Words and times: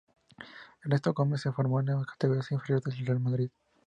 Ernesto 0.83 1.13
Gómez 1.13 1.41
se 1.41 1.51
formó 1.51 1.79
en 1.79 1.85
la 1.85 2.03
categorías 2.03 2.49
inferiores 2.51 2.95
del 2.97 3.05
Real 3.05 3.19
Madrid. 3.19 3.51